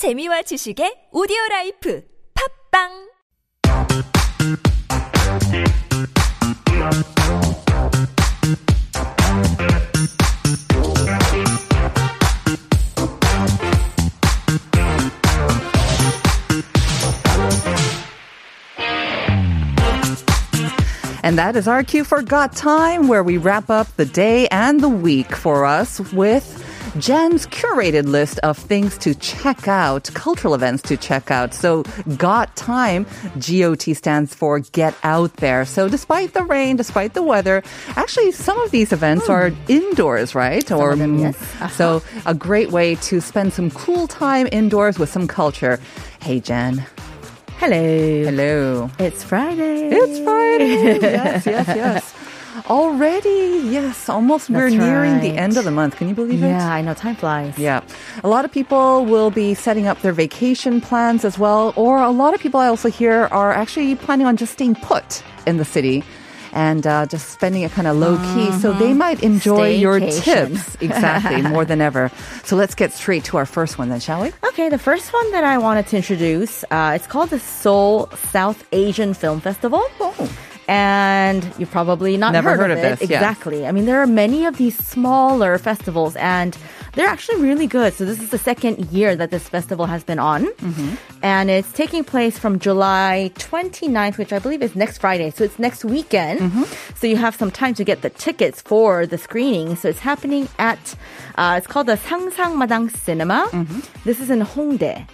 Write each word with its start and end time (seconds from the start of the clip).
재미와 0.00 0.40
지식의 0.48 1.08
오디오 1.12 1.36
라이프 1.50 2.02
팝빵 2.72 3.10
And 21.22 21.36
that 21.36 21.56
is 21.56 21.68
our 21.68 21.82
cue 21.84 22.04
for 22.04 22.22
Got 22.22 22.56
Time, 22.56 23.06
where 23.06 23.22
we 23.22 23.36
wrap 23.36 23.68
up 23.68 23.86
the 23.96 24.06
day 24.06 24.48
and 24.48 24.80
the 24.80 24.88
week 24.88 25.36
for 25.36 25.66
us 25.66 26.00
with 26.12 26.58
Jen's 26.98 27.46
curated 27.46 28.06
list 28.06 28.38
of 28.40 28.58
things 28.58 28.98
to 28.98 29.14
check 29.14 29.68
out, 29.68 30.10
cultural 30.14 30.54
events 30.54 30.82
to 30.82 30.96
check 30.96 31.30
out. 31.30 31.54
So, 31.54 31.84
Got 32.16 32.54
Time, 32.56 33.06
GOT 33.38 33.94
stands 33.94 34.34
for 34.34 34.58
Get 34.58 34.94
Out 35.04 35.34
There. 35.36 35.64
So, 35.64 35.88
despite 35.88 36.34
the 36.34 36.42
rain, 36.42 36.76
despite 36.76 37.14
the 37.14 37.22
weather, 37.22 37.62
actually, 37.90 38.32
some 38.32 38.60
of 38.60 38.72
these 38.72 38.92
events 38.92 39.26
hmm. 39.26 39.32
are 39.32 39.52
indoors, 39.68 40.34
right? 40.34 40.70
or 40.72 40.92
of 40.92 40.98
them, 40.98 41.18
yes. 41.18 41.40
Uh-huh. 41.40 41.68
So, 41.68 42.02
a 42.26 42.34
great 42.34 42.70
way 42.70 42.96
to 42.96 43.20
spend 43.20 43.52
some 43.52 43.70
cool 43.70 44.08
time 44.08 44.48
indoors 44.50 44.98
with 44.98 45.10
some 45.10 45.28
culture. 45.28 45.78
Hey, 46.20 46.40
Jen. 46.40 46.84
Hello. 47.58 48.24
Hello. 48.24 48.90
It's 48.98 49.22
Friday. 49.22 49.90
It's 49.90 50.18
Friday. 50.24 50.98
yes, 51.02 51.46
yes, 51.46 51.66
yes. 51.68 52.14
Already, 52.66 53.62
yes, 53.64 54.08
almost 54.08 54.50
we're 54.50 54.70
That's 54.70 54.74
nearing 54.74 55.20
the 55.20 55.38
end 55.38 55.56
of 55.56 55.64
the 55.64 55.70
month. 55.70 55.96
Can 55.96 56.08
you 56.08 56.14
believe 56.14 56.42
it? 56.42 56.48
Yeah, 56.48 56.72
I 56.72 56.80
know. 56.82 56.94
Time 56.94 57.16
flies. 57.16 57.58
Yeah. 57.58 57.82
A 58.24 58.28
lot 58.28 58.44
of 58.44 58.52
people 58.52 59.04
will 59.04 59.30
be 59.30 59.54
setting 59.54 59.86
up 59.86 60.00
their 60.02 60.12
vacation 60.12 60.80
plans 60.80 61.24
as 61.24 61.38
well, 61.38 61.72
or 61.76 61.98
a 61.98 62.10
lot 62.10 62.34
of 62.34 62.40
people 62.40 62.60
I 62.60 62.68
also 62.68 62.90
hear 62.90 63.28
are 63.30 63.52
actually 63.52 63.94
planning 63.96 64.26
on 64.26 64.36
just 64.36 64.52
staying 64.52 64.74
put 64.76 65.22
in 65.46 65.56
the 65.56 65.64
city. 65.64 66.04
And 66.52 66.84
uh, 66.84 67.06
just 67.06 67.28
spending 67.30 67.62
it 67.62 67.70
kind 67.70 67.86
of 67.86 67.96
low 67.96 68.16
key, 68.34 68.50
so 68.58 68.72
they 68.72 68.92
might 68.92 69.22
enjoy 69.22 69.68
your 69.68 70.00
tips 70.00 70.76
exactly 70.80 71.42
more 71.48 71.64
than 71.64 71.80
ever. 71.80 72.10
So 72.42 72.56
let's 72.56 72.74
get 72.74 72.92
straight 72.92 73.22
to 73.26 73.36
our 73.36 73.46
first 73.46 73.78
one, 73.78 73.88
then, 73.88 74.00
shall 74.00 74.20
we? 74.20 74.32
Okay, 74.48 74.68
the 74.68 74.76
first 74.76 75.12
one 75.12 75.30
that 75.30 75.44
I 75.44 75.58
wanted 75.58 75.86
to 75.86 75.96
introduce, 75.96 76.64
uh, 76.72 76.94
it's 76.96 77.06
called 77.06 77.30
the 77.30 77.38
Seoul 77.38 78.10
South 78.32 78.66
Asian 78.72 79.14
Film 79.14 79.40
Festival 79.40 79.84
and 80.70 81.52
you've 81.58 81.72
probably 81.72 82.16
not 82.16 82.32
Never 82.32 82.50
heard, 82.50 82.60
heard 82.60 82.70
of, 82.70 82.78
of, 82.78 82.84
it. 82.84 82.98
This, 83.00 83.10
exactly. 83.10 83.62
Yeah. 83.62 83.68
I 83.68 83.72
mean, 83.72 83.86
there 83.86 84.00
are 84.00 84.06
many 84.06 84.46
of 84.46 84.56
these 84.56 84.78
smaller 84.78 85.58
festivals, 85.58 86.14
and 86.14 86.56
they're 86.94 87.08
actually 87.08 87.42
really 87.42 87.66
good. 87.66 87.92
So 87.92 88.04
this 88.04 88.22
is 88.22 88.30
the 88.30 88.38
second 88.38 88.86
year 88.92 89.16
that 89.16 89.32
this 89.32 89.48
festival 89.48 89.86
has 89.86 90.04
been 90.04 90.20
on, 90.20 90.46
mm-hmm. 90.46 90.94
and 91.24 91.50
it's 91.50 91.72
taking 91.72 92.04
place 92.04 92.38
from 92.38 92.60
July 92.60 93.32
29th, 93.34 94.16
which 94.16 94.32
I 94.32 94.38
believe 94.38 94.62
is 94.62 94.76
next 94.76 94.98
Friday. 94.98 95.30
So 95.30 95.42
it's 95.42 95.58
next 95.58 95.84
weekend. 95.84 96.38
Mm-hmm. 96.38 96.62
So 96.94 97.08
you 97.08 97.16
have 97.16 97.34
some 97.34 97.50
time 97.50 97.74
to 97.74 97.82
get 97.82 98.02
the 98.02 98.10
tickets 98.10 98.62
for 98.62 99.06
the 99.06 99.18
screening. 99.18 99.74
So 99.74 99.88
it's 99.88 99.98
happening 99.98 100.48
at 100.60 100.94
uh, 101.34 101.56
it's 101.58 101.66
called 101.66 101.88
the 101.88 101.96
Sangsang 101.96 102.54
Madang 102.62 102.96
Cinema. 102.96 103.48
Mm-hmm. 103.50 103.80
This 104.04 104.20
is 104.20 104.30
in 104.30 104.42
Hongdae. 104.42 105.08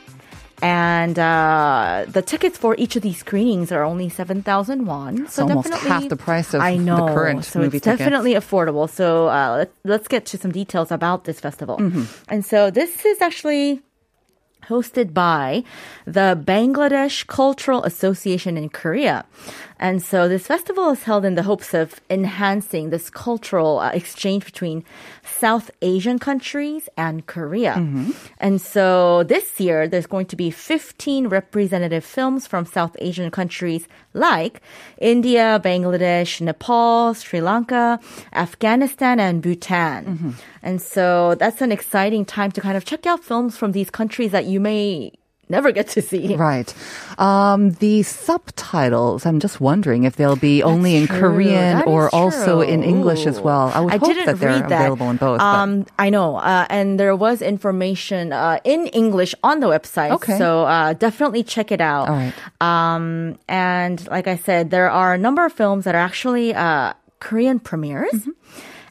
And 0.62 1.18
uh, 1.18 2.06
the 2.08 2.22
tickets 2.22 2.56
for 2.56 2.74
each 2.78 2.96
of 2.96 3.02
these 3.02 3.18
screenings 3.18 3.70
are 3.70 3.82
only 3.82 4.08
seven 4.08 4.42
thousand 4.42 4.86
won. 4.86 5.28
So 5.28 5.42
almost 5.42 5.74
half 5.74 6.08
the 6.08 6.16
price 6.16 6.54
of 6.54 6.62
I 6.62 6.76
know, 6.76 7.06
the 7.06 7.12
current 7.12 7.44
so 7.44 7.58
movie 7.60 7.76
it's 7.76 7.84
tickets. 7.84 7.98
definitely 7.98 8.34
affordable. 8.34 8.88
So 8.88 9.28
uh, 9.28 9.56
let's, 9.58 9.76
let's 9.84 10.08
get 10.08 10.24
to 10.26 10.38
some 10.38 10.52
details 10.52 10.90
about 10.90 11.24
this 11.24 11.40
festival. 11.40 11.76
Mm-hmm. 11.76 12.04
And 12.28 12.44
so 12.44 12.70
this 12.70 13.04
is 13.04 13.20
actually 13.20 13.82
hosted 14.64 15.14
by 15.14 15.62
the 16.06 16.40
Bangladesh 16.42 17.26
Cultural 17.26 17.84
Association 17.84 18.56
in 18.56 18.68
Korea. 18.68 19.24
And 19.78 20.02
so 20.02 20.28
this 20.28 20.46
festival 20.46 20.90
is 20.90 21.02
held 21.02 21.24
in 21.24 21.34
the 21.34 21.42
hopes 21.42 21.74
of 21.74 22.00
enhancing 22.08 22.90
this 22.90 23.10
cultural 23.10 23.78
uh, 23.78 23.90
exchange 23.90 24.44
between 24.44 24.84
South 25.24 25.70
Asian 25.82 26.18
countries 26.18 26.88
and 26.96 27.26
Korea. 27.26 27.74
Mm-hmm. 27.74 28.10
And 28.38 28.60
so 28.60 29.22
this 29.24 29.60
year, 29.60 29.86
there's 29.86 30.06
going 30.06 30.26
to 30.26 30.36
be 30.36 30.50
15 30.50 31.28
representative 31.28 32.04
films 32.04 32.46
from 32.46 32.64
South 32.64 32.96
Asian 33.00 33.30
countries 33.30 33.86
like 34.14 34.62
India, 34.98 35.60
Bangladesh, 35.62 36.40
Nepal, 36.40 37.12
Sri 37.14 37.40
Lanka, 37.40 38.00
Afghanistan, 38.32 39.20
and 39.20 39.42
Bhutan. 39.42 40.04
Mm-hmm. 40.04 40.30
And 40.62 40.80
so 40.80 41.34
that's 41.34 41.60
an 41.60 41.70
exciting 41.70 42.24
time 42.24 42.50
to 42.52 42.60
kind 42.60 42.76
of 42.76 42.84
check 42.84 43.06
out 43.06 43.22
films 43.22 43.56
from 43.56 43.72
these 43.72 43.90
countries 43.90 44.32
that 44.32 44.46
you 44.46 44.58
may 44.58 45.12
never 45.48 45.72
get 45.72 45.88
to 45.88 46.02
see. 46.02 46.34
Right. 46.36 46.72
Um, 47.18 47.72
the 47.72 48.02
subtitles, 48.02 49.24
I'm 49.26 49.40
just 49.40 49.60
wondering 49.60 50.04
if 50.04 50.16
they'll 50.16 50.36
be 50.36 50.62
only 50.62 50.96
in 50.96 51.06
true. 51.06 51.18
Korean 51.20 51.78
That 51.78 51.86
or 51.86 52.14
also 52.14 52.60
in 52.60 52.82
English 52.82 53.26
as 53.26 53.40
well. 53.40 53.70
I 53.74 53.80
would 53.80 53.92
I 53.94 53.96
hope 53.98 54.08
didn't 54.08 54.26
that 54.26 54.38
they're 54.38 54.60
read 54.60 54.68
that. 54.68 54.80
available 54.80 55.10
in 55.10 55.16
both. 55.16 55.40
Um, 55.40 55.86
I 55.98 56.10
know, 56.10 56.36
uh, 56.36 56.66
and 56.68 56.98
there 57.00 57.14
was 57.16 57.42
information 57.42 58.32
uh, 58.32 58.58
in 58.64 58.86
English 58.88 59.34
on 59.42 59.60
the 59.60 59.68
website. 59.68 60.10
Okay. 60.12 60.36
So 60.38 60.64
uh, 60.64 60.92
definitely 60.94 61.42
check 61.42 61.72
it 61.72 61.80
out. 61.80 62.08
All 62.08 62.16
right. 62.16 62.34
Um, 62.60 63.38
and 63.48 64.06
like 64.08 64.28
I 64.28 64.36
said, 64.36 64.70
there 64.70 64.90
are 64.90 65.14
a 65.14 65.18
number 65.18 65.44
of 65.44 65.52
films 65.52 65.84
that 65.84 65.94
are 65.94 65.98
actually 66.04 66.54
uh, 66.54 66.92
Korean 67.20 67.58
premieres. 67.60 68.12
Mm-hmm. 68.12 68.30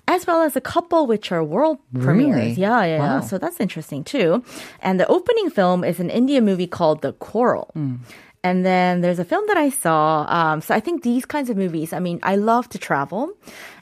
As 0.07 0.27
well 0.27 0.41
as 0.41 0.55
a 0.55 0.61
couple 0.61 1.07
which 1.07 1.31
are 1.31 1.43
world 1.43 1.79
premieres. 1.99 2.57
Yeah, 2.57 2.83
yeah, 2.83 2.97
yeah. 2.97 2.99
Wow. 2.99 3.21
So 3.21 3.37
that's 3.37 3.59
interesting 3.59 4.03
too. 4.03 4.43
And 4.81 4.99
the 4.99 5.07
opening 5.07 5.49
film 5.49 5.83
is 5.83 5.99
an 5.99 6.09
Indian 6.09 6.45
movie 6.45 6.67
called 6.67 7.01
The 7.01 7.13
Coral. 7.13 7.71
Mm. 7.75 7.99
And 8.43 8.63
then 8.63 9.01
there's 9.01 9.17
a 9.17 9.25
film 9.25 9.43
that 9.47 9.57
I 9.57 9.71
saw. 9.71 10.25
Um, 10.29 10.61
so 10.61 10.75
I 10.75 10.79
think 10.79 11.01
these 11.01 11.25
kinds 11.25 11.49
of 11.49 11.57
movies, 11.57 11.91
I 11.93 11.99
mean, 11.99 12.19
I 12.21 12.35
love 12.35 12.69
to 12.69 12.77
travel 12.77 13.31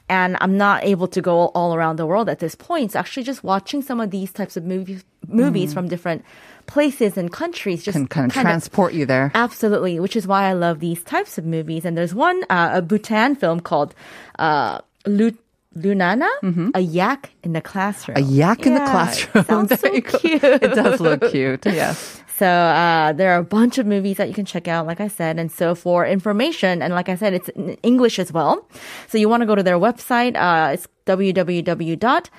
and 0.08 0.38
I'm 0.40 0.56
not 0.56 0.84
able 0.84 1.06
to 1.08 1.20
go 1.20 1.48
all 1.48 1.74
around 1.74 1.96
the 1.96 2.06
world 2.06 2.30
at 2.30 2.38
this 2.38 2.54
point. 2.54 2.92
So 2.92 2.98
actually 2.98 3.24
just 3.24 3.44
watching 3.44 3.82
some 3.82 4.00
of 4.00 4.10
these 4.10 4.32
types 4.32 4.56
of 4.56 4.64
movies, 4.64 5.04
movies 5.28 5.74
from 5.74 5.88
different 5.88 6.24
places 6.66 7.18
and 7.18 7.30
countries 7.30 7.82
just 7.82 7.96
can 7.96 8.06
kind 8.06 8.26
of 8.26 8.32
transport 8.32 8.94
you 8.94 9.04
there. 9.04 9.30
Absolutely, 9.34 10.00
which 10.00 10.16
is 10.16 10.26
why 10.26 10.44
I 10.44 10.54
love 10.54 10.80
these 10.80 11.02
types 11.02 11.36
of 11.36 11.44
movies. 11.44 11.84
And 11.84 11.96
there's 11.96 12.14
one, 12.14 12.42
uh, 12.48 12.70
a 12.74 12.80
Bhutan 12.80 13.36
film 13.36 13.60
called 13.60 13.94
uh, 14.38 14.80
Lu- 15.06 15.36
Lunana, 15.76 16.28
a 16.74 16.80
yak 16.80 17.30
in 17.42 17.52
the 17.52 17.60
classroom. 17.60 18.16
Mm-hmm. 18.16 18.32
A 18.32 18.36
yak 18.36 18.66
in 18.66 18.74
the 18.74 18.80
Yeah, 18.80 18.90
classroom. 18.90 19.44
Sounds 19.68 19.80
so 19.80 19.90
cute. 20.00 20.42
It 20.44 20.74
does 20.74 21.00
look 21.00 21.20
cute. 21.30 21.66
Yes. 21.66 22.20
So 22.36 22.46
uh, 22.48 23.12
there 23.12 23.30
are 23.30 23.38
a 23.38 23.44
bunch 23.44 23.78
of 23.78 23.86
movies 23.86 24.16
that 24.16 24.26
you 24.26 24.34
can 24.34 24.44
check 24.44 24.66
out, 24.66 24.88
like 24.88 24.98
I 25.00 25.06
said. 25.06 25.38
And 25.38 25.52
so 25.52 25.76
for 25.76 26.04
information, 26.04 26.82
and 26.82 26.92
like 26.92 27.08
I 27.08 27.14
said, 27.14 27.32
it's 27.32 27.48
in 27.50 27.74
English 27.84 28.18
as 28.18 28.32
well. 28.32 28.66
So 29.06 29.18
you 29.18 29.28
want 29.28 29.42
to 29.42 29.46
go 29.46 29.54
to 29.54 29.62
their 29.62 29.78
website. 29.78 30.34
Uh, 30.34 30.72
it's 30.74 30.88
www.iffsa.kr, 31.06 32.34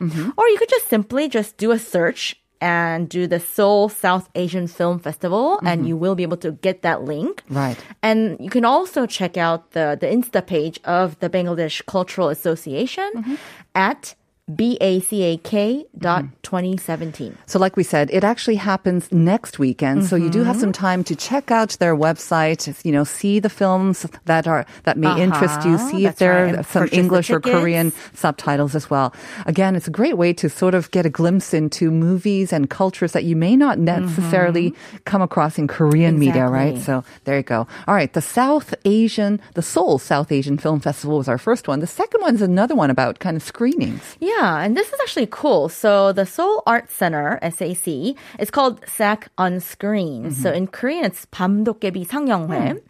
Mm-hmm. 0.00 0.30
or 0.36 0.48
you 0.48 0.58
could 0.58 0.68
just 0.68 0.88
simply 0.88 1.28
just 1.28 1.56
do 1.56 1.70
a 1.70 1.78
search 1.78 2.36
and 2.62 3.08
do 3.08 3.26
the 3.26 3.40
Seoul 3.40 3.88
South 3.88 4.30
Asian 4.36 4.66
Film 4.68 5.00
Festival, 5.00 5.58
and 5.66 5.86
you 5.88 5.96
will 5.96 6.14
be 6.14 6.22
able 6.22 6.36
to 6.38 6.52
get 6.52 6.82
that 6.82 7.02
link. 7.02 7.42
Mm-hmm. 7.44 7.56
Right. 7.56 7.78
And 8.02 8.38
you 8.40 8.48
can 8.48 8.64
also 8.64 9.04
check 9.04 9.36
out 9.36 9.72
the, 9.72 9.98
the 10.00 10.06
Insta 10.06 10.46
page 10.46 10.78
of 10.84 11.18
the 11.18 11.28
Bangladesh 11.28 11.84
Cultural 11.86 12.28
Association 12.28 13.10
Mm-hmm. 13.14 13.34
at 13.74 14.14
BACAK 14.56 15.86
dot 15.98 16.24
2017. 16.42 17.36
So, 17.46 17.58
like 17.58 17.76
we 17.76 17.82
said, 17.82 18.10
it 18.12 18.24
actually 18.24 18.56
happens 18.56 19.10
next 19.12 19.58
weekend. 19.58 20.04
So 20.06 20.16
you 20.16 20.30
do 20.30 20.42
have 20.44 20.52
Mm-hmm. 20.52 20.60
some 20.60 20.72
time 20.72 21.02
to 21.04 21.16
check 21.16 21.50
out 21.50 21.70
their 21.80 21.96
website. 21.96 22.68
You 22.84 22.92
know, 22.92 23.04
see 23.04 23.40
the 23.40 23.48
films 23.48 24.06
that 24.26 24.46
are 24.46 24.66
that 24.84 24.98
may 24.98 25.08
interest 25.20 25.64
you. 25.64 25.74
Uh-huh, 25.74 25.88
See 25.90 26.04
if 26.06 26.16
there 26.16 26.44
right, 26.46 26.56
are 26.60 26.62
some 26.64 26.88
English 26.92 27.30
or. 27.30 27.40
Korean 27.40 27.90
subtitles 28.14 28.74
as 28.74 28.88
well. 28.90 29.12
Again, 29.46 29.74
it's 29.76 29.88
a 29.88 29.90
great 30.00 30.16
way 30.16 30.32
to 30.34 30.48
sort 30.48 30.74
of 30.74 30.90
get 30.90 31.04
a 31.06 31.10
glimpse 31.10 31.52
into 31.54 31.90
movies 31.90 32.52
and 32.52 32.68
cultures 32.70 33.12
that 33.12 33.24
you 33.24 33.34
may 33.34 33.56
not 33.56 33.78
necessarily 33.78 34.74
come 35.04 35.22
across 35.22 35.58
in 35.58 35.66
Korean 35.66 36.18
media, 36.18 36.46
right? 36.48 36.74
Mm-hmm. 36.74 36.82
So 36.88 37.04
there 37.24 37.36
you 37.36 37.42
go. 37.42 37.66
All 37.88 37.94
right, 37.94 38.12
the 38.12 38.20
South 38.22 38.74
Asian, 38.84 39.40
the 39.54 39.62
Seoul 39.62 39.98
South 39.98 40.30
Asian 40.32 40.56
Film 40.58 40.80
Festival 40.80 41.18
was 41.18 41.28
our 41.28 41.38
first 41.38 41.66
one. 41.68 41.80
The 41.80 41.86
second 42.02 42.20
one 42.20 42.34
is 42.34 42.42
another 42.42 42.74
one 42.76 42.90
about 42.90 43.18
kind 43.18 43.36
of 43.36 43.42
screenings. 43.42 44.04
Yeah, 44.20 44.41
and 44.63 44.75
this 44.75 44.87
is 44.87 44.99
actually 45.01 45.27
cool. 45.29 45.69
So 45.69 46.11
the 46.11 46.25
Seoul 46.25 46.63
Art 46.65 46.89
Center, 46.89 47.39
SAC, 47.41 48.15
is 48.39 48.49
called 48.51 48.81
SAC 48.87 49.29
on 49.37 49.59
Screen. 49.59 50.31
So 50.31 50.51
in 50.51 50.67
Korean, 50.67 51.05
it's 51.05 51.25
밤도깨비 51.27 52.07
상영회. 52.07 52.81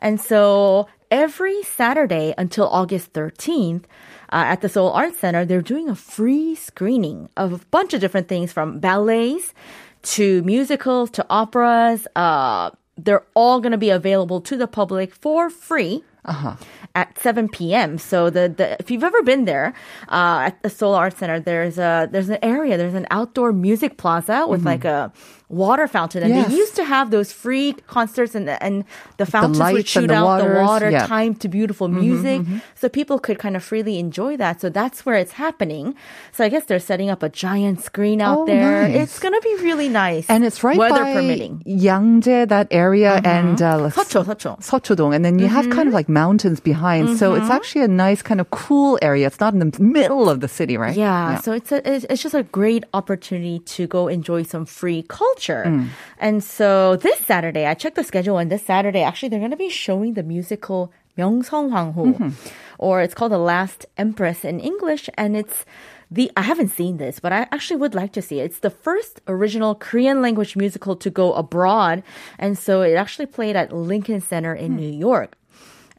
And 0.00 0.20
so 0.20 0.86
every 1.10 1.62
Saturday 1.62 2.34
until 2.36 2.68
August 2.68 3.12
13th, 3.14 3.84
uh, 4.32 4.52
at 4.52 4.60
the 4.60 4.68
Seoul 4.68 4.90
Art 4.90 5.14
Center, 5.16 5.44
they're 5.44 5.62
doing 5.62 5.88
a 5.88 5.94
free 5.94 6.54
screening 6.54 7.28
of 7.36 7.52
a 7.52 7.60
bunch 7.70 7.94
of 7.94 8.00
different 8.00 8.28
things 8.28 8.52
from 8.52 8.80
ballets 8.80 9.54
to 10.02 10.42
musicals 10.42 11.10
to 11.12 11.24
operas. 11.30 12.06
Uh, 12.16 12.70
they're 12.96 13.24
all 13.34 13.60
going 13.60 13.72
to 13.72 13.78
be 13.78 13.90
available 13.90 14.40
to 14.40 14.56
the 14.56 14.66
public 14.66 15.14
for 15.14 15.50
free 15.50 16.02
at 16.25 17.17
7 17.19 17.49
p.m. 17.49 17.97
So 17.97 18.29
the, 18.29 18.47
the 18.55 18.77
if 18.79 18.91
you've 18.91 19.03
ever 19.03 19.21
been 19.23 19.45
there 19.45 19.73
uh, 20.09 20.43
at 20.47 20.61
the 20.63 20.69
Seoul 20.69 20.93
Arts 20.93 21.17
Center, 21.17 21.39
there's 21.39 21.77
a 21.77 22.07
there's 22.11 22.29
an 22.29 22.37
area, 22.43 22.77
there's 22.77 22.93
an 22.93 23.07
outdoor 23.11 23.51
music 23.53 23.97
plaza 23.97 24.45
with 24.47 24.63
like 24.65 24.85
a 24.85 25.11
water 25.49 25.87
fountain, 25.87 26.23
and 26.23 26.33
Yes. 26.35 26.49
they 26.49 26.55
used 26.55 26.75
to 26.75 26.80
have 26.91 27.07
those 27.15 27.31
free 27.31 27.71
concerts 27.87 28.35
and 28.35 28.51
and 28.59 28.83
the 29.15 29.25
fountains 29.25 29.63
the 29.63 29.71
would 29.79 29.87
shoot 29.87 30.11
the 30.11 30.19
out 30.19 30.43
waters, 30.43 30.51
the 30.51 30.63
water, 30.67 30.89
yeah. 30.91 31.07
to 31.39 31.47
beautiful 31.47 31.87
mm-hmm, 31.87 32.03
music, 32.03 32.39
mm-hmm, 32.43 32.59
mm-hmm. 32.59 32.75
so 32.75 32.91
people 32.91 33.17
could 33.25 33.39
kind 33.39 33.55
of 33.55 33.63
freely 33.63 33.95
enjoy 33.95 34.35
that. 34.35 34.59
So 34.59 34.67
that's 34.67 35.05
where 35.07 35.15
it's 35.15 35.39
happening. 35.39 35.95
So 36.35 36.43
I 36.43 36.49
guess 36.51 36.67
they're 36.67 36.83
setting 36.83 37.09
up 37.13 37.23
a 37.23 37.31
giant 37.31 37.79
screen 37.79 38.19
out 38.19 38.43
oh, 38.43 38.45
there. 38.45 38.87
Nice. 38.87 38.99
It's 39.01 39.19
gonna 39.23 39.39
be 39.39 39.55
really 39.63 39.87
nice, 39.87 40.27
and 40.27 40.43
it's 40.43 40.59
right 40.67 40.75
weather 40.75 41.07
permitting 41.15 41.63
Yangjae 41.63 42.51
that 42.51 42.67
area 42.71 43.23
mm-hmm. 43.23 43.37
and 43.37 43.57
uh, 43.63 43.89
서초 43.95 44.27
서초 44.27 44.59
서초동, 44.59 45.15
and 45.15 45.23
then 45.23 45.39
you 45.39 45.47
have 45.47 45.71
kind 45.71 45.87
of 45.87 45.95
mm-hmm. 45.95 46.03
like 46.03 46.09
mountains 46.11 46.59
behind. 46.59 47.15
So 47.15 47.33
it's 47.33 47.47
mm-hmm. 47.47 47.55
actually 47.55 47.83
a 47.87 47.93
nice 48.07 48.19
kind 48.19 48.43
of 48.43 48.51
cool 48.51 48.99
area. 49.01 49.27
It's 49.31 49.39
not 49.39 49.55
in 49.55 49.63
the 49.63 49.71
middle 49.79 50.27
of 50.27 50.43
the 50.43 50.51
city, 50.51 50.75
right? 50.75 50.97
Yeah. 50.97 51.39
yeah. 51.39 51.39
So 51.39 51.55
it's 51.55 51.71
a, 51.71 51.79
it's 51.85 52.21
just 52.21 52.35
a 52.35 52.43
great 52.43 52.83
opportunity 52.91 53.63
to 53.77 53.87
go 53.87 54.11
enjoy 54.11 54.43
some 54.43 54.65
free 54.65 55.07
culture, 55.07 55.63
mm. 55.65 55.87
and 56.19 56.43
so. 56.43 56.80
So 56.81 56.95
this 56.95 57.19
Saturday, 57.19 57.67
I 57.67 57.75
checked 57.75 57.95
the 57.95 58.03
schedule, 58.03 58.39
and 58.39 58.51
this 58.51 58.65
Saturday, 58.65 59.03
actually, 59.03 59.29
they're 59.29 59.37
going 59.37 59.51
to 59.51 59.65
be 59.69 59.69
showing 59.69 60.15
the 60.15 60.23
musical 60.23 60.91
Myeongseong 61.15 61.69
Hwanghu, 61.69 61.93
mm 61.93 62.17
mm-hmm. 62.17 62.31
or 62.79 63.03
it's 63.03 63.13
called 63.13 63.31
The 63.31 63.37
Last 63.37 63.85
Empress 63.97 64.43
in 64.43 64.59
English, 64.59 65.07
and 65.13 65.37
it's 65.37 65.63
the 66.09 66.31
I 66.35 66.41
haven't 66.41 66.69
seen 66.69 66.97
this, 66.97 67.19
but 67.19 67.31
I 67.31 67.45
actually 67.51 67.77
would 67.81 67.93
like 67.93 68.13
to 68.13 68.21
see 68.23 68.39
it. 68.39 68.45
It's 68.45 68.65
the 68.65 68.73
first 68.73 69.21
original 69.27 69.75
Korean 69.75 70.23
language 70.23 70.55
musical 70.55 70.95
to 70.95 71.11
go 71.11 71.33
abroad, 71.33 72.01
and 72.39 72.57
so 72.57 72.81
it 72.81 72.95
actually 72.95 73.27
played 73.27 73.55
at 73.55 73.71
Lincoln 73.71 74.19
Center 74.19 74.55
in 74.55 74.71
mm. 74.71 74.79
New 74.81 74.93
York. 75.09 75.37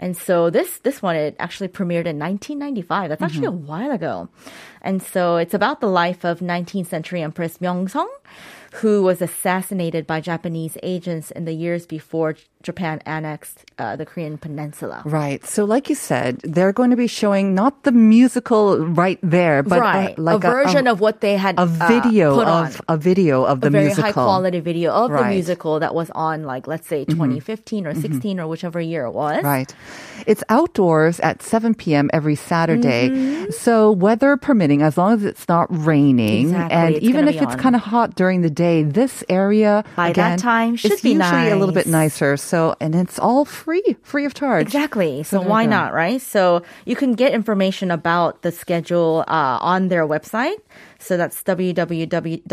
And 0.02 0.17
so 0.17 0.50
this 0.50 0.78
this 0.82 0.99
one 1.00 1.14
it 1.14 1.37
actually 1.38 1.69
premiered 1.69 2.11
in 2.11 2.19
1995. 2.19 3.08
That's 3.08 3.23
actually 3.23 3.55
mm-hmm. 3.55 3.70
a 3.70 3.70
while 3.70 3.93
ago. 3.93 4.28
And 4.82 5.00
so 5.00 5.37
it's 5.37 5.55
about 5.55 5.78
the 5.78 5.87
life 5.87 6.25
of 6.25 6.40
19th 6.40 6.88
century 6.90 7.23
Empress 7.23 7.58
Myeongseong 7.58 8.11
who 8.80 9.02
was 9.02 9.20
assassinated 9.20 10.06
by 10.06 10.20
Japanese 10.20 10.76
agents 10.82 11.30
in 11.30 11.44
the 11.44 11.52
years 11.52 11.86
before 11.86 12.36
Japan 12.62 13.02
annexed 13.04 13.64
uh, 13.78 13.96
the 13.96 14.06
Korean 14.06 14.38
peninsula. 14.38 15.02
Right. 15.04 15.44
So, 15.44 15.64
like 15.64 15.88
you 15.90 15.94
said, 15.96 16.38
they're 16.44 16.72
going 16.72 16.90
to 16.90 16.96
be 16.96 17.08
showing 17.08 17.54
not 17.54 17.82
the 17.82 17.90
musical 17.92 18.78
right 18.86 19.19
there, 19.22 19.62
but 19.62 19.80
right, 19.80 20.16
a, 20.16 20.20
like 20.20 20.44
a 20.44 20.50
version 20.50 20.86
of 20.86 21.00
what 21.00 21.20
they 21.20 21.36
had 21.36 21.58
a 21.58 21.62
uh, 21.62 21.66
video 21.88 22.38
on. 22.40 22.66
of 22.66 22.80
a 22.88 22.96
video 22.96 23.44
of 23.44 23.60
the 23.60 23.66
a 23.66 23.70
very 23.70 23.84
musical. 23.86 24.04
high 24.04 24.12
quality 24.12 24.60
video 24.60 24.92
of 24.92 25.10
the 25.10 25.14
Right. 25.16 25.22
Mm-hmm. 25.25 25.30
musical 25.42 25.80
that 25.80 25.94
was 25.94 26.08
on 26.14 26.44
like 26.44 26.66
let's 26.66 26.86
say 26.88 27.04
2015 27.04 27.86
or 27.86 27.94
16 27.94 28.40
or 28.40 28.46
whichever 28.46 28.80
year 28.80 29.04
it 29.06 29.12
was. 29.12 29.42
Right. 29.42 29.75
It's 30.26 30.44
outdoors 30.48 31.18
at 31.20 31.42
7 31.42 31.75
p.m. 31.75 32.08
every 32.12 32.36
Saturday. 32.36 33.10
Mm-hmm. 33.10 33.50
So, 33.50 33.90
weather 33.90 34.36
permitting, 34.36 34.80
as 34.82 34.96
long 34.96 35.14
as 35.14 35.25
it's 35.25 35.48
not 35.48 35.66
raining, 35.68 36.54
Exactly, 36.54 36.76
and 36.76 36.94
it's 36.94 37.04
even 37.04 37.26
if 37.28 37.42
it's 37.42 37.56
kind 37.56 37.75
of 37.75 37.82
hot 37.82 38.14
during 38.14 38.42
the 38.42 38.50
day, 38.50 38.62
this 38.82 39.25
area 39.29 39.85
By 39.97 40.12
that 40.12 40.38
time 40.38 40.76
should 40.76 41.00
be 41.03 41.12
usually 41.12 41.50
a 41.50 41.56
little 41.56 41.75
bit 41.75 41.87
nicer. 41.87 42.37
So, 42.37 42.75
and 42.81 42.94
it's 42.94 43.19
all 43.19 43.44
free, 43.44 43.97
free 44.03 44.25
of 44.25 44.35
charge. 44.35 44.67
Exactly. 44.67 45.23
So 45.23 45.41
why 45.41 45.67
not, 45.67 45.93
right? 45.93 46.20
So 46.20 46.62
you 46.85 46.97
can 46.97 47.12
get 47.12 47.32
information 47.32 47.91
about 47.91 48.43
the 48.43 48.53
schedule 48.53 49.25
uh, 49.29 49.59
on 49.61 49.88
their 49.88 50.06
website. 50.06 50.59
So 50.99 51.17
that's 51.17 51.43
www.sac.or.kr. 51.43 52.49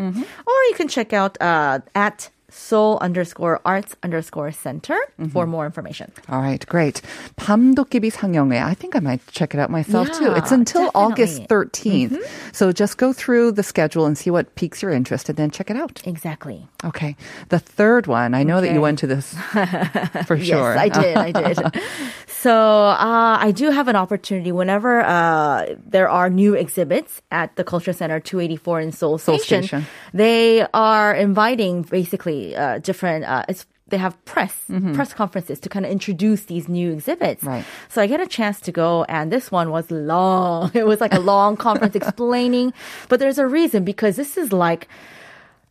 Mm-hmm. 0.00 0.22
Or 0.22 0.54
you 0.68 0.74
can 0.74 0.88
check 0.88 1.12
out 1.12 1.40
uh, 1.40 1.80
at 1.94 2.30
seoul 2.48 2.98
underscore 3.00 3.60
arts 3.64 3.96
underscore 4.02 4.52
center 4.52 4.96
mm-hmm. 5.18 5.28
for 5.28 5.46
more 5.46 5.66
information. 5.66 6.12
All 6.28 6.40
right, 6.40 6.64
great. 6.66 7.02
밤도깨비 7.36 8.10
상영회. 8.10 8.62
I 8.62 8.74
think 8.74 8.94
I 8.96 9.00
might 9.00 9.20
check 9.28 9.54
it 9.54 9.60
out 9.60 9.70
myself 9.70 10.08
yeah, 10.12 10.18
too. 10.18 10.32
It's 10.34 10.52
until 10.52 10.86
definitely. 10.86 11.12
August 11.12 11.42
13th. 11.48 12.10
Mm-hmm. 12.10 12.52
So 12.52 12.72
just 12.72 12.98
go 12.98 13.12
through 13.12 13.52
the 13.52 13.62
schedule 13.62 14.06
and 14.06 14.16
see 14.16 14.30
what 14.30 14.54
piques 14.54 14.82
your 14.82 14.92
interest 14.92 15.28
and 15.28 15.36
then 15.36 15.50
check 15.50 15.70
it 15.70 15.76
out. 15.76 16.02
Exactly. 16.06 16.68
Okay. 16.84 17.16
The 17.48 17.58
third 17.58 18.06
one, 18.06 18.34
I 18.34 18.42
know 18.42 18.58
okay. 18.58 18.68
that 18.68 18.74
you 18.74 18.80
went 18.80 18.98
to 19.00 19.06
this 19.06 19.34
for 20.26 20.38
sure. 20.38 20.74
Yes, 20.74 20.78
I 20.78 20.88
did. 20.88 21.16
I 21.16 21.32
did. 21.32 21.58
so 22.26 22.52
uh, 22.52 23.38
I 23.40 23.50
do 23.50 23.70
have 23.70 23.88
an 23.88 23.96
opportunity 23.96 24.52
whenever 24.52 25.00
uh, 25.02 25.74
there 25.84 26.08
are 26.08 26.30
new 26.30 26.54
exhibits 26.54 27.22
at 27.30 27.56
the 27.56 27.64
Culture 27.64 27.92
Center 27.92 28.20
284 28.20 28.80
in 28.80 28.92
Seoul 28.92 29.18
Station. 29.18 29.62
Seoul 29.62 29.80
Station. 29.80 29.86
They 30.14 30.66
are 30.72 31.14
inviting 31.14 31.82
basically 31.82 32.35
uh, 32.56 32.78
different. 32.78 33.24
Uh, 33.24 33.44
it's 33.48 33.66
they 33.88 33.98
have 33.98 34.14
press 34.24 34.54
press 34.94 35.12
conferences 35.14 35.60
to 35.60 35.68
kind 35.68 35.84
of 35.86 35.92
introduce 35.92 36.42
these 36.52 36.66
new 36.68 36.88
exhibits. 36.96 37.40
Mm-hmm. 37.42 37.54
Right. 37.62 37.64
So 37.88 38.02
I 38.02 38.06
get 38.08 38.20
a 38.20 38.26
chance 38.26 38.58
to 38.66 38.72
go, 38.72 39.04
and 39.08 39.30
this 39.30 39.46
one 39.58 39.68
was 39.70 39.86
long. 39.90 40.70
It 40.82 40.86
was 40.92 41.00
like 41.00 41.14
a 41.14 41.20
long 41.32 41.56
conference 41.66 41.94
explaining, 41.94 42.72
but 43.08 43.20
there's 43.20 43.38
a 43.38 43.46
reason 43.46 43.84
because 43.84 44.16
this 44.16 44.36
is 44.36 44.48
like 44.52 44.88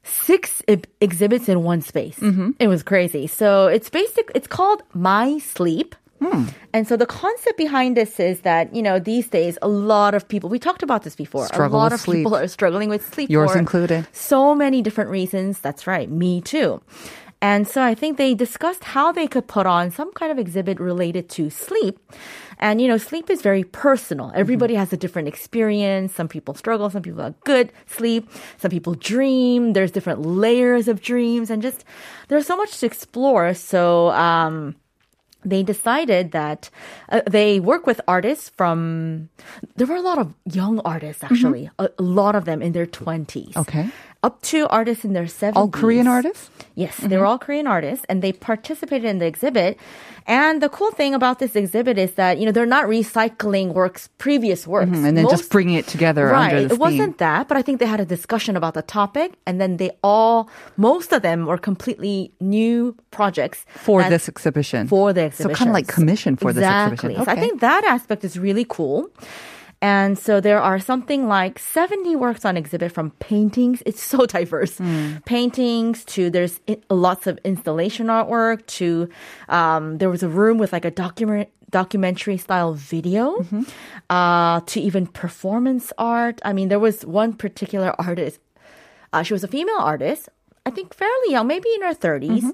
six 0.04 0.62
e- 0.68 0.78
exhibits 1.02 1.50
in 1.50 1.64
one 1.64 1.82
space. 1.82 2.18
It 2.60 2.68
was 2.68 2.84
crazy. 2.84 3.28
So 3.28 3.68
it's 3.68 3.90
basic. 3.90 4.32
It's 4.36 4.48
called 4.48 4.84
My 4.94 5.40
Sleep. 5.40 5.96
And 6.74 6.88
so 6.88 6.98
the 6.98 7.06
concept 7.06 7.58
behind 7.58 7.96
this 7.96 8.20
is 8.20 8.42
that 8.42 8.76
you 8.76 8.82
know 8.82 9.00
these 9.00 9.28
days 9.30 9.58
a 9.62 9.68
lot 9.68 10.14
of 10.14 10.28
people 10.28 10.50
we 10.50 10.60
talked 10.60 10.84
about 10.84 11.04
this 11.04 11.16
before. 11.16 11.46
Struggle 11.48 11.78
a 11.78 11.82
lot 11.82 11.94
of 11.94 12.02
sleep. 12.02 12.20
people 12.20 12.36
are 12.36 12.48
struggling 12.48 12.90
with 12.90 13.14
sleep. 13.14 13.30
Yours 13.30 13.56
included. 13.56 14.08
So 14.12 14.56
many 14.56 14.82
different 14.82 15.10
reasons. 15.10 15.60
That's 15.60 15.88
right. 15.88 16.10
Me 16.10 16.42
too. 16.42 16.82
And 17.42 17.68
so 17.68 17.84
I 17.84 17.94
think 17.94 18.18
they 18.18 18.34
discussed 18.34 18.84
how 18.84 19.12
they 19.12 19.28
could 19.28 19.48
put 19.48 19.66
on 19.68 19.92
some 19.92 20.12
kind 20.14 20.32
of 20.32 20.40
exhibit 20.40 20.80
related 20.80 21.30
to 21.30 21.50
sleep. 21.50 22.00
And 22.58 22.82
you 22.82 22.88
know, 22.88 22.98
sleep 22.98 23.30
is 23.30 23.42
very 23.42 23.64
personal. 23.64 24.32
Everybody 24.34 24.76
has 24.76 24.92
a 24.94 24.98
different 24.98 25.28
experience. 25.28 26.16
Some 26.16 26.28
people 26.28 26.54
struggle, 26.56 26.90
some 26.90 27.04
people 27.04 27.22
have 27.22 27.40
good 27.42 27.72
sleep, 27.86 28.30
some 28.58 28.72
people 28.72 28.96
dream. 28.96 29.74
There's 29.74 29.92
different 29.92 30.22
layers 30.26 30.88
of 30.88 31.02
dreams 31.02 31.50
and 31.50 31.62
just 31.62 31.84
there's 32.30 32.48
so 32.48 32.56
much 32.56 32.80
to 32.80 32.86
explore. 32.86 33.54
So 33.54 34.10
um 34.12 34.76
they 35.46 35.62
decided 35.64 36.32
that 36.32 36.70
uh, 37.10 37.22
they 37.30 37.60
work 37.60 37.86
with 37.86 38.02
artists 38.08 38.50
from 38.58 39.30
there 39.76 39.88
were 39.88 39.96
a 39.96 40.02
lot 40.02 40.18
of 40.18 40.34
young 40.52 40.80
artists 40.84 41.24
actually 41.24 41.70
a, 41.80 41.90
a 41.98 42.04
lot 42.04 42.36
of 42.36 42.46
them 42.46 42.62
in 42.62 42.72
their 42.74 42.88
20s 42.88 43.54
Mm-hmm. 43.56 43.60
Okay. 43.62 43.86
Up 44.26 44.42
to 44.42 44.68
artists 44.80 45.06
in 45.06 45.14
their 45.14 45.30
70s 45.42 45.56
All 45.56 45.70
Korean 45.70 46.08
artists? 46.08 46.50
Yes, 46.84 46.98
they 46.98 47.18
were 47.18 47.28
all 47.30 47.38
Korean 47.46 47.68
artists 47.68 48.04
and 48.10 48.22
they 48.24 48.34
participated 48.34 49.06
in 49.14 49.20
the 49.20 49.28
exhibit. 49.34 49.78
And 50.28 50.56
the 50.66 50.70
cool 50.78 50.92
thing 51.00 51.14
about 51.14 51.38
this 51.38 51.56
exhibit 51.56 51.96
is 52.06 52.12
that, 52.14 52.40
you 52.40 52.46
know, 52.46 52.52
they're 52.52 52.74
not 52.78 52.86
recycling 52.86 53.68
works, 53.82 54.10
previous 54.18 54.66
works. 54.66 54.90
Mm-hmm. 54.90 55.06
And 55.06 55.14
then 55.18 55.30
just 55.30 55.52
bringing 55.52 55.76
it 55.76 55.88
together 55.96 56.24
Right. 56.26 56.52
under 56.52 56.64
this 56.64 56.72
It 56.74 56.80
wasn't 56.80 57.20
that, 57.20 57.48
but 57.48 57.56
I 57.56 57.62
think 57.62 57.80
they 57.80 57.86
had 57.96 58.02
a 58.08 58.10
discussion 58.18 58.58
about 58.58 58.74
the 58.74 58.82
topic 58.82 59.30
and 59.46 59.62
then 59.62 59.78
they 59.78 59.92
all, 60.04 60.50
most 60.90 61.14
of 61.14 61.22
them 61.22 61.46
were 61.46 61.60
completely 61.60 62.18
new 62.58 62.96
projects. 63.12 63.60
For 63.86 64.02
that- 64.02 64.10
this 64.10 64.28
exhibition. 64.28 64.88
For 64.88 65.14
the 65.14 65.22
exhibition. 65.30 65.56
So 65.56 65.60
kind 65.60 65.70
of 65.70 65.76
like 65.80 65.88
commission 65.88 66.36
for 66.36 66.52
this 66.52 66.64
exactly. 66.64 67.14
exhibition. 67.14 67.26
So 67.26 67.32
I 67.32 67.36
think 67.44 67.62
that 67.62 67.84
aspect 67.86 68.26
is 68.26 68.34
really 68.40 68.66
cool. 68.68 69.08
And 69.86 70.18
so 70.18 70.34
there 70.48 70.62
are 70.70 70.80
something 70.80 71.22
like 71.38 71.60
70 71.60 72.16
works 72.16 72.44
on 72.50 72.58
exhibit 72.58 72.92
from 72.92 73.12
paintings. 73.30 73.84
It's 73.86 74.02
so 74.02 74.26
diverse. 74.38 74.78
Hmm. 74.80 75.18
Paintings 75.26 76.04
to 76.14 76.22
there's 76.36 76.60
lots 76.90 77.28
of 77.28 77.38
installation 77.44 78.08
artwork 78.08 78.66
to 78.80 79.08
um, 79.48 79.84
there 80.00 80.10
was 80.10 80.24
a 80.24 80.30
room 80.40 80.58
with 80.58 80.72
like 80.74 80.86
a 80.86 80.92
document 81.06 81.50
documentary 81.70 82.38
style 82.38 82.74
video 82.74 83.26
Mm-hmm. 83.36 83.64
uh, 84.10 84.62
to 84.72 84.78
even 84.88 85.04
performance 85.24 85.86
art. 85.98 86.38
I 86.50 86.52
mean, 86.58 86.68
there 86.70 86.80
was 86.88 87.06
one 87.06 87.32
particular 87.34 87.90
artist. 88.10 88.40
Uh, 89.14 89.24
she 89.26 89.34
was 89.38 89.44
a 89.44 89.48
female 89.48 89.82
artist, 89.92 90.30
I 90.66 90.70
think 90.76 90.94
fairly 90.94 91.30
young, 91.36 91.48
maybe 91.48 91.70
in 91.76 91.82
her 91.88 91.94
30s. 91.94 92.30
Mm-hmm. 92.42 92.50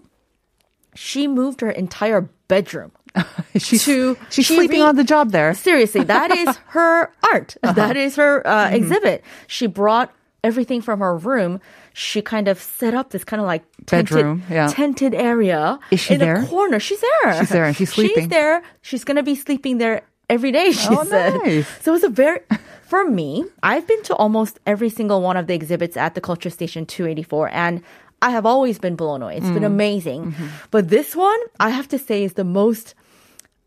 She 0.96 1.28
moved 1.28 1.62
her 1.62 1.72
entire 1.72 2.22
bedroom 2.48 2.92
she's 3.58 3.84
to 3.86 4.18
she's 4.30 4.46
she 4.46 4.56
sleeping 4.56 4.82
re- 4.82 4.86
on 4.88 4.96
the 4.96 5.04
job 5.04 5.32
there. 5.32 5.54
Seriously, 5.54 6.04
that 6.06 6.32
is 6.32 6.56
her 6.68 7.12
art. 7.24 7.58
Uh-huh. 7.64 7.74
That 7.74 7.98
is 7.98 8.16
her 8.16 8.46
uh, 8.48 8.68
Mm-hmm. 8.68 8.76
exhibit. 8.76 9.24
She 9.48 9.68
brought 9.68 10.12
everything 10.44 10.82
from 10.82 11.00
her 11.00 11.16
room. 11.18 11.60
She 11.94 12.22
kind 12.22 12.48
of 12.48 12.60
set 12.60 12.94
up 12.94 13.10
this 13.12 13.24
kind 13.26 13.42
of 13.42 13.46
like 13.48 13.64
tented, 13.86 14.16
Bedroom, 14.16 14.44
yeah. 14.50 14.68
tented 14.68 15.14
area 15.14 15.78
Is 15.92 16.00
she 16.00 16.14
in 16.14 16.20
there? 16.22 16.38
a 16.44 16.46
corner. 16.48 16.80
She's 16.80 17.02
there. 17.02 17.40
She's 17.40 17.50
there 17.50 17.66
and 17.66 17.76
she's 17.76 17.92
sleeping. 17.92 18.24
She's 18.24 18.30
there. 18.30 18.64
She's 18.82 19.04
gonna 19.04 19.24
be 19.24 19.36
sleeping 19.36 19.78
there 19.78 20.04
every 20.30 20.52
day. 20.54 20.72
She 20.72 20.88
Oh, 20.90 21.04
said. 21.04 21.34
nice. 21.44 21.68
So 21.82 21.92
it 21.92 21.96
was 21.96 22.04
a 22.06 22.10
very. 22.10 22.40
For 22.92 23.06
me, 23.10 23.46
I've 23.64 23.88
been 23.88 24.04
to 24.04 24.16
almost 24.16 24.60
every 24.66 24.90
single 24.90 25.22
one 25.22 25.38
of 25.38 25.48
the 25.48 25.54
exhibits 25.54 25.96
at 25.96 26.14
the 26.14 26.20
Culture 26.20 26.50
Station 26.50 26.86
284, 26.86 27.50
and 27.54 27.82
I 28.22 28.32
have 28.32 28.46
always 28.46 28.80
been 28.80 28.98
blown 28.98 29.22
away. 29.22 29.38
It's 29.38 29.46
Mm. 29.46 29.54
been 29.54 29.64
amazing. 29.64 30.22
Mm-hmm. 30.32 30.48
But 30.72 30.90
this 30.90 31.16
one, 31.16 31.40
I 31.58 31.70
have 31.70 31.88
to 31.90 31.98
say, 31.98 32.26
is 32.26 32.34
the 32.34 32.44
most 32.44 32.94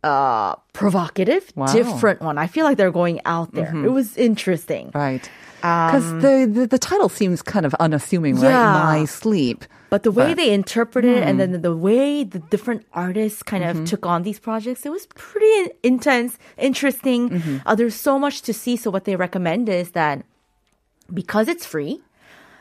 uh, 0.04 0.54
provocative, 0.72 1.50
Wow. 1.56 1.72
different 1.72 2.20
one. 2.20 2.36
I 2.36 2.46
feel 2.46 2.64
like 2.64 2.76
they're 2.76 2.92
going 2.92 3.20
out 3.24 3.52
there. 3.54 3.72
Mm-hmm. 3.72 3.86
It 3.86 3.92
was 3.92 4.16
interesting. 4.16 4.92
Right. 4.94 5.24
Um, 5.64 5.86
because 5.88 6.08
the, 6.20 6.60
the 6.60 6.66
the 6.66 6.78
title 6.78 7.08
seems 7.08 7.40
kind 7.40 7.64
of 7.64 7.72
unassuming, 7.80 8.36
right? 8.36 8.52
My 8.52 9.04
sleep. 9.06 9.64
But 9.88 10.02
the 10.02 10.12
way 10.12 10.34
But- 10.34 10.36
they 10.36 10.52
interpret 10.52 11.04
it 11.04 11.22
and 11.22 11.38
then 11.38 11.54
hmm. 11.54 11.62
the 11.62 11.76
way 11.76 12.24
the 12.24 12.40
different 12.50 12.84
artists 12.92 13.42
kind 13.42 13.62
of 13.62 13.76
mm-hmm. 13.76 13.84
took 13.84 14.04
on 14.04 14.24
these 14.24 14.40
projects, 14.40 14.84
it 14.84 14.90
was 14.90 15.06
pretty 15.14 15.70
intense, 15.82 16.36
interesting. 16.58 17.30
Mm-hmm. 17.30 17.56
Uh, 17.64 17.74
there's 17.78 17.94
so 17.94 18.18
much 18.18 18.42
to 18.42 18.52
see. 18.52 18.76
So 18.76 18.90
what 18.90 19.04
they 19.04 19.14
recommend 19.14 19.68
is 19.70 19.92
that 19.92 20.26
because 21.12 21.46
it's 21.48 21.64
free, 21.64 22.02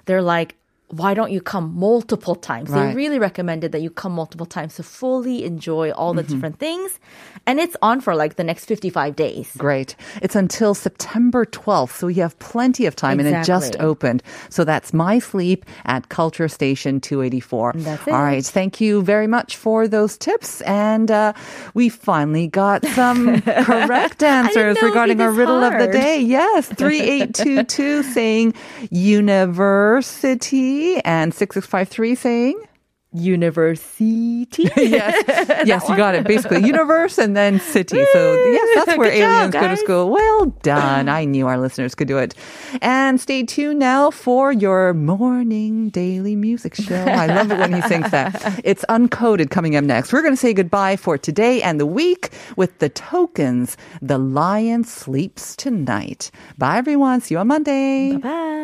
they're 0.06 0.22
like, 0.22 0.56
why 0.96 1.14
don't 1.14 1.32
you 1.32 1.42
come 1.42 1.74
multiple 1.76 2.36
times? 2.36 2.70
They 2.72 2.80
Right. 2.80 2.96
really 2.96 3.20
recommended 3.20 3.72
that 3.74 3.82
you 3.82 3.90
come 3.90 4.14
multiple 4.14 4.46
times 4.46 4.76
to 4.76 4.84
fully 4.84 5.44
enjoy 5.44 5.92
all 5.92 6.14
the 6.14 6.24
different 6.24 6.60
things. 6.60 7.00
And 7.46 7.60
it's 7.60 7.76
on 7.82 8.00
for 8.00 8.16
like 8.16 8.36
the 8.36 8.44
next 8.44 8.66
55 8.66 9.16
days. 9.16 9.50
Great. 9.58 9.96
It's 10.22 10.36
until 10.36 10.74
September 10.74 11.46
12th, 11.46 11.94
so 12.00 12.08
you 12.08 12.22
have 12.22 12.38
plenty 12.40 12.86
of 12.86 12.96
time, 12.96 13.20
and 13.20 13.28
it 13.28 13.44
just 13.46 13.76
opened. 13.80 14.24
So 14.50 14.64
that's 14.64 14.94
My 14.94 15.20
Sleep 15.20 15.66
at 15.86 16.08
Culture 16.10 16.48
Station 16.48 17.02
284. 17.02 17.74
That's 17.76 18.08
it. 18.08 18.12
right. 18.12 18.46
Thank 18.46 18.80
you 18.80 19.02
very 19.04 19.28
much 19.28 19.58
for 19.58 19.88
those 19.88 20.18
tips. 20.18 20.62
And 20.62 21.12
uh, 21.12 21.34
we 21.74 21.90
finally 21.90 22.48
got 22.48 22.86
some 22.96 23.42
correct 23.66 24.24
answers 24.24 24.54
know 24.56 24.70
it'd 24.72 24.82
be 24.82 24.86
regarding 24.88 25.20
our 25.22 25.32
riddle 25.32 25.64
of 25.64 25.74
the 25.80 25.88
day. 25.88 26.20
Yes. 26.22 26.68
3822 26.68 28.04
saying 28.18 28.54
university, 28.92 30.83
and 31.06 31.34
6653 31.34 32.16
saying. 32.16 32.68
University. 33.14 34.48
yes, 34.76 35.24
yes, 35.68 35.88
you 35.88 35.96
got 35.96 36.16
it. 36.16 36.26
Basically, 36.26 36.66
universe 36.66 37.18
and 37.20 37.38
then 37.38 37.60
city. 37.60 38.04
So 38.12 38.46
yes, 38.52 38.86
that's 38.86 38.98
where 38.98 39.12
Good 39.12 39.20
job, 39.20 39.32
aliens 39.36 39.54
go 39.54 39.68
to 39.68 39.78
school. 39.78 40.10
Well 40.10 40.46
done. 40.64 41.08
I 41.10 41.26
knew 41.26 41.48
our 41.48 41.60
listeners 41.60 41.94
could 41.94 42.08
do 42.08 42.18
it. 42.18 42.34
And 42.82 43.22
stay 43.22 43.44
tuned 43.44 43.80
now 43.80 44.10
for 44.10 44.52
your 44.52 44.94
morning 44.96 45.90
daily 45.90 46.36
music 46.36 46.74
show. 46.76 47.04
I 47.04 47.28
love 47.28 47.52
it 47.52 47.60
when 47.60 47.74
he 47.74 47.82
sings 47.84 48.10
that. 48.12 48.62
It's 48.64 48.84
uncoded 48.90 49.52
coming 49.52 49.76
up 49.76 49.84
next. 49.84 50.12
We're 50.12 50.24
going 50.24 50.34
to 50.34 50.38
say 50.38 50.54
goodbye 50.54 50.96
for 50.96 51.18
today 51.18 51.62
and 51.62 51.80
the 51.80 51.86
week 51.86 52.32
with 52.58 52.80
the 52.80 52.90
tokens. 52.90 53.78
The 54.02 54.18
lion 54.18 54.84
sleeps 54.84 55.56
tonight. 55.56 56.32
Bye 56.58 56.78
everyone. 56.78 57.22
See 57.22 57.36
you 57.36 57.40
on 57.40 57.48
Monday. 57.48 58.14
Bye 58.14 58.18
bye. 58.18 58.63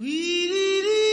Wee-dee-dee! 0.00 1.09